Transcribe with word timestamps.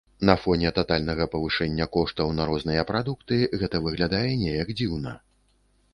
На 0.27 0.35
фоне 0.43 0.69
татальнага 0.77 1.27
павышэння 1.33 1.87
коштаў 1.99 2.33
на 2.39 2.47
розныя 2.53 2.87
прадукты 2.93 3.41
гэта 3.65 3.85
выглядае 3.87 4.27
неяк 4.45 4.77
дзіўна. 4.81 5.17